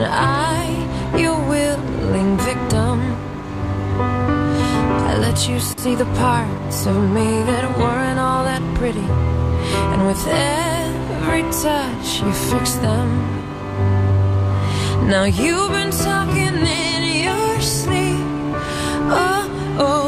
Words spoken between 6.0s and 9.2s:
parts of me that weren't all that pretty.